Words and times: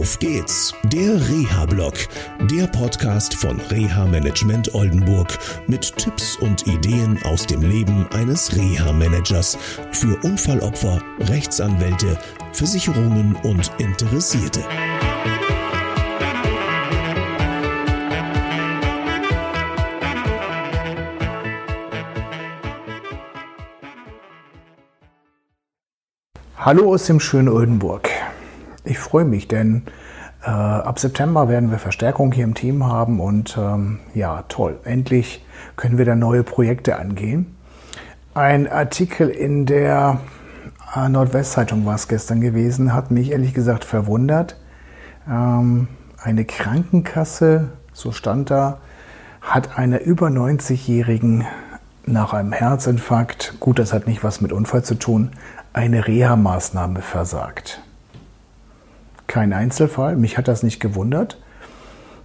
Auf 0.00 0.18
geht's, 0.18 0.72
der 0.84 1.28
Reha-Blog, 1.28 1.92
der 2.50 2.66
Podcast 2.68 3.34
von 3.34 3.60
Reha 3.60 4.06
Management 4.06 4.74
Oldenburg 4.74 5.38
mit 5.66 5.94
Tipps 5.94 6.36
und 6.36 6.66
Ideen 6.66 7.22
aus 7.24 7.46
dem 7.46 7.60
Leben 7.60 8.06
eines 8.14 8.56
Reha-Managers 8.56 9.58
für 9.92 10.16
Unfallopfer, 10.22 11.02
Rechtsanwälte, 11.28 12.18
Versicherungen 12.54 13.36
und 13.42 13.70
Interessierte. 13.76 14.64
Hallo 26.56 26.94
aus 26.94 27.04
dem 27.04 27.20
schönen 27.20 27.50
Oldenburg. 27.50 28.08
Ich 28.84 28.98
freue 28.98 29.24
mich, 29.24 29.48
denn 29.48 29.82
äh, 30.42 30.48
ab 30.48 30.98
September 30.98 31.48
werden 31.48 31.70
wir 31.70 31.78
Verstärkung 31.78 32.32
hier 32.32 32.44
im 32.44 32.54
Team 32.54 32.86
haben 32.86 33.20
und 33.20 33.56
ähm, 33.58 33.98
ja, 34.14 34.44
toll. 34.48 34.78
Endlich 34.84 35.44
können 35.76 35.98
wir 35.98 36.04
da 36.04 36.14
neue 36.14 36.42
Projekte 36.42 36.96
angehen. 36.96 37.56
Ein 38.32 38.70
Artikel 38.70 39.28
in 39.28 39.66
der 39.66 40.20
äh, 40.96 41.08
Nordwestzeitung 41.08 41.84
war 41.84 41.94
es 41.94 42.08
gestern 42.08 42.40
gewesen, 42.40 42.94
hat 42.94 43.10
mich 43.10 43.32
ehrlich 43.32 43.52
gesagt 43.52 43.84
verwundert. 43.84 44.56
Ähm, 45.28 45.88
eine 46.22 46.44
Krankenkasse, 46.44 47.68
so 47.92 48.12
stand 48.12 48.50
da, 48.50 48.78
hat 49.40 49.78
einer 49.78 50.00
über 50.00 50.28
90-Jährigen 50.28 51.46
nach 52.06 52.32
einem 52.32 52.52
Herzinfarkt, 52.52 53.60
gut, 53.60 53.78
das 53.78 53.92
hat 53.92 54.06
nicht 54.06 54.24
was 54.24 54.40
mit 54.40 54.52
Unfall 54.52 54.84
zu 54.84 54.94
tun, 54.94 55.32
eine 55.72 56.06
Reha-Maßnahme 56.06 57.02
versagt. 57.02 57.82
Kein 59.30 59.52
Einzelfall, 59.52 60.16
mich 60.16 60.38
hat 60.38 60.48
das 60.48 60.64
nicht 60.64 60.80
gewundert. 60.80 61.38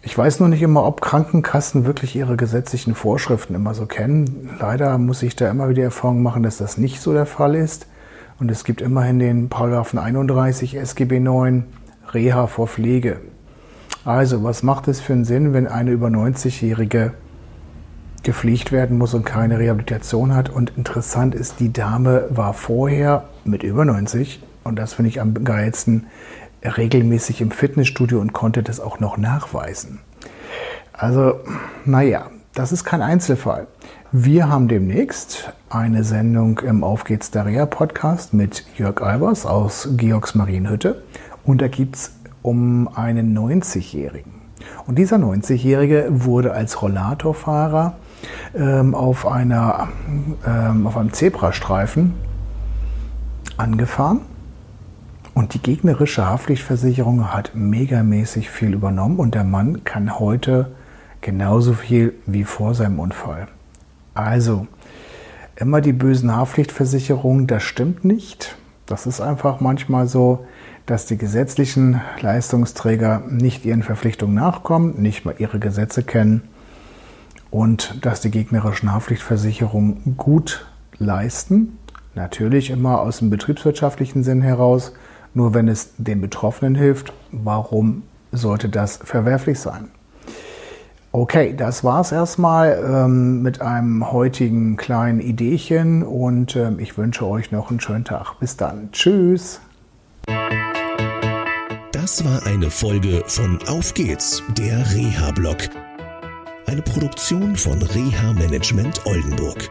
Ich 0.00 0.16
weiß 0.16 0.40
nur 0.40 0.48
nicht 0.48 0.62
immer, 0.62 0.86
ob 0.86 1.02
Krankenkassen 1.02 1.84
wirklich 1.84 2.16
ihre 2.16 2.38
gesetzlichen 2.38 2.94
Vorschriften 2.94 3.54
immer 3.54 3.74
so 3.74 3.84
kennen. 3.84 4.48
Leider 4.58 4.96
muss 4.96 5.22
ich 5.22 5.36
da 5.36 5.50
immer 5.50 5.68
wieder 5.68 5.82
Erfahrung 5.82 6.22
machen, 6.22 6.42
dass 6.42 6.56
das 6.56 6.78
nicht 6.78 7.02
so 7.02 7.12
der 7.12 7.26
Fall 7.26 7.54
ist. 7.54 7.86
Und 8.40 8.50
es 8.50 8.64
gibt 8.64 8.80
immerhin 8.80 9.18
den 9.18 9.50
Paragraphen 9.50 9.98
31 9.98 10.74
SGB 10.74 11.20
9 11.20 11.64
Reha 12.14 12.46
vor 12.46 12.66
Pflege. 12.66 13.20
Also, 14.06 14.42
was 14.42 14.62
macht 14.62 14.88
es 14.88 15.02
für 15.02 15.12
einen 15.12 15.26
Sinn, 15.26 15.52
wenn 15.52 15.66
eine 15.66 15.90
über 15.90 16.08
90-Jährige 16.08 17.12
gepflegt 18.22 18.72
werden 18.72 18.96
muss 18.96 19.12
und 19.12 19.26
keine 19.26 19.58
Rehabilitation 19.58 20.34
hat. 20.34 20.48
Und 20.48 20.72
interessant 20.78 21.34
ist, 21.34 21.60
die 21.60 21.74
Dame 21.74 22.24
war 22.30 22.54
vorher 22.54 23.24
mit 23.44 23.62
über 23.62 23.84
90 23.84 24.42
und 24.66 24.76
das 24.76 24.94
finde 24.94 25.10
ich 25.10 25.20
am 25.20 25.44
geilsten, 25.44 26.06
regelmäßig 26.70 27.40
im 27.40 27.50
Fitnessstudio 27.50 28.20
und 28.20 28.32
konnte 28.32 28.62
das 28.62 28.80
auch 28.80 29.00
noch 29.00 29.16
nachweisen. 29.16 30.00
Also, 30.92 31.40
naja, 31.84 32.30
das 32.54 32.72
ist 32.72 32.84
kein 32.84 33.02
Einzelfall. 33.02 33.66
Wir 34.12 34.48
haben 34.48 34.68
demnächst 34.68 35.52
eine 35.68 36.04
Sendung 36.04 36.60
im 36.60 36.84
Auf 36.84 37.04
geht's 37.04 37.30
Reha 37.34 37.66
Podcast 37.66 38.32
mit 38.32 38.64
Jörg 38.78 39.02
Albers 39.02 39.44
aus 39.44 39.88
Georgs 39.96 40.34
Marienhütte 40.34 41.02
und 41.44 41.60
da 41.60 41.68
geht 41.68 41.96
es 41.96 42.12
um 42.42 42.88
einen 42.94 43.36
90-Jährigen. 43.36 44.32
Und 44.86 44.98
dieser 44.98 45.16
90-Jährige 45.16 46.06
wurde 46.08 46.52
als 46.52 46.80
Rollatorfahrer 46.80 47.96
ähm, 48.54 48.94
auf, 48.94 49.26
einer, 49.26 49.88
ähm, 50.46 50.86
auf 50.86 50.96
einem 50.96 51.12
Zebrastreifen 51.12 52.14
angefahren. 53.56 54.20
Und 55.36 55.52
die 55.52 55.58
gegnerische 55.58 56.24
Haftpflichtversicherung 56.24 57.30
hat 57.30 57.54
megamäßig 57.54 58.48
viel 58.48 58.72
übernommen 58.72 59.18
und 59.18 59.34
der 59.34 59.44
Mann 59.44 59.84
kann 59.84 60.18
heute 60.18 60.72
genauso 61.20 61.74
viel 61.74 62.14
wie 62.24 62.44
vor 62.44 62.74
seinem 62.74 62.98
Unfall. 62.98 63.46
Also, 64.14 64.66
immer 65.54 65.82
die 65.82 65.92
bösen 65.92 66.34
Haftpflichtversicherungen, 66.34 67.46
das 67.46 67.64
stimmt 67.64 68.02
nicht. 68.02 68.56
Das 68.86 69.06
ist 69.06 69.20
einfach 69.20 69.60
manchmal 69.60 70.06
so, 70.06 70.46
dass 70.86 71.04
die 71.04 71.18
gesetzlichen 71.18 72.00
Leistungsträger 72.22 73.22
nicht 73.28 73.66
ihren 73.66 73.82
Verpflichtungen 73.82 74.34
nachkommen, 74.34 75.02
nicht 75.02 75.26
mal 75.26 75.34
ihre 75.36 75.58
Gesetze 75.58 76.02
kennen 76.02 76.48
und 77.50 78.06
dass 78.06 78.22
die 78.22 78.30
gegnerischen 78.30 78.90
Haftpflichtversicherungen 78.90 80.16
gut 80.16 80.66
leisten. 80.98 81.76
Natürlich 82.14 82.70
immer 82.70 83.02
aus 83.02 83.18
dem 83.18 83.28
betriebswirtschaftlichen 83.28 84.24
Sinn 84.24 84.40
heraus. 84.40 84.94
Nur 85.36 85.52
wenn 85.52 85.68
es 85.68 85.90
den 85.98 86.22
Betroffenen 86.22 86.74
hilft, 86.74 87.12
warum 87.30 88.04
sollte 88.32 88.70
das 88.70 88.96
verwerflich 88.96 89.60
sein? 89.60 89.90
Okay, 91.12 91.54
das 91.54 91.84
war 91.84 92.00
es 92.00 92.10
erstmal 92.10 92.82
ähm, 92.82 93.42
mit 93.42 93.60
einem 93.60 94.10
heutigen 94.10 94.78
kleinen 94.78 95.20
Ideechen 95.20 96.02
und 96.02 96.56
ähm, 96.56 96.78
ich 96.78 96.96
wünsche 96.96 97.26
euch 97.26 97.52
noch 97.52 97.68
einen 97.68 97.80
schönen 97.80 98.06
Tag. 98.06 98.40
Bis 98.40 98.56
dann. 98.56 98.90
Tschüss. 98.92 99.60
Das 101.92 102.24
war 102.24 102.46
eine 102.46 102.70
Folge 102.70 103.22
von 103.26 103.58
Auf 103.68 103.92
geht's, 103.92 104.42
der 104.56 104.78
Reha-Blog 104.94 105.58
eine 106.66 106.82
Produktion 106.82 107.54
von 107.56 107.80
Reha 107.80 108.32
Management 108.32 109.06
Oldenburg. 109.06 109.70